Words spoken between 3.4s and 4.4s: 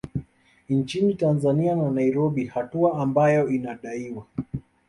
inadaiwa